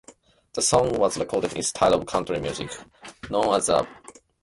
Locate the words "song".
0.63-0.97